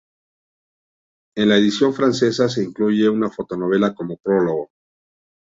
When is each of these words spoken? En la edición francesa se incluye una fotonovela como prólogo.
En 1.37 1.49
la 1.49 1.57
edición 1.57 1.93
francesa 1.93 2.49
se 2.49 2.63
incluye 2.63 3.07
una 3.07 3.29
fotonovela 3.29 3.93
como 3.93 4.17
prólogo. 4.17 4.71